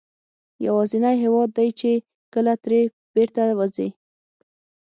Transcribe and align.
یوازینی 0.65 1.15
هېواد 1.23 1.49
دی 1.57 1.69
چې 1.79 1.91
کله 2.33 2.53
ترې 2.63 2.81
بېرته 3.13 3.41
وځې. 3.59 3.87